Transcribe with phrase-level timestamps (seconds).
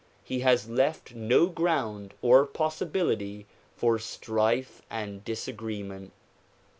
[0.23, 6.11] He has left no ground or possibility for strife and disagreement.